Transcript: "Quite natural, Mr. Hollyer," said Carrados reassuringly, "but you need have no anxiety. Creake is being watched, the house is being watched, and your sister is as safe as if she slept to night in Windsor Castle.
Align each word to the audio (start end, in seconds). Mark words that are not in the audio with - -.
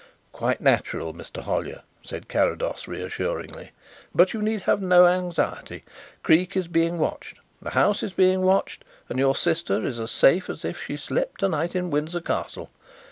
"Quite 0.31 0.59
natural, 0.61 1.13
Mr. 1.13 1.43
Hollyer," 1.43 1.83
said 2.01 2.27
Carrados 2.27 2.87
reassuringly, 2.87 3.69
"but 4.15 4.33
you 4.33 4.41
need 4.41 4.61
have 4.63 4.81
no 4.81 5.05
anxiety. 5.05 5.83
Creake 6.23 6.57
is 6.57 6.67
being 6.67 6.97
watched, 6.97 7.37
the 7.61 7.69
house 7.69 8.01
is 8.01 8.11
being 8.13 8.41
watched, 8.41 8.83
and 9.09 9.19
your 9.19 9.35
sister 9.35 9.85
is 9.85 9.99
as 9.99 10.09
safe 10.09 10.49
as 10.49 10.65
if 10.65 10.81
she 10.81 10.97
slept 10.97 11.41
to 11.41 11.47
night 11.49 11.75
in 11.75 11.91
Windsor 11.91 12.21
Castle. 12.21 12.71